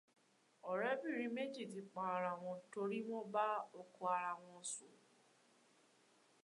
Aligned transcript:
Ọ̀rẹ́bìnrin 0.69 1.33
méjì 1.35 1.63
ti 1.73 1.81
para 1.93 2.31
wọn 2.41 2.57
torí 2.71 2.99
wọ́n 3.09 3.25
ba 3.33 3.45
ọkọ 3.79 4.01
ara 4.15 4.31
wọn 4.43 4.61
sùn. 4.73 4.95